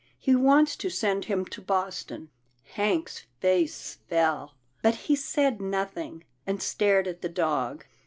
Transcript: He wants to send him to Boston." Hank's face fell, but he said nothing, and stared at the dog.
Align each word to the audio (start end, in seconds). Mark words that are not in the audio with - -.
He 0.17 0.33
wants 0.35 0.75
to 0.77 0.89
send 0.89 1.25
him 1.25 1.45
to 1.45 1.61
Boston." 1.61 2.31
Hank's 2.73 3.27
face 3.39 3.99
fell, 4.09 4.55
but 4.81 4.95
he 4.95 5.15
said 5.15 5.61
nothing, 5.61 6.23
and 6.47 6.59
stared 6.59 7.07
at 7.07 7.21
the 7.21 7.29
dog. 7.29 7.85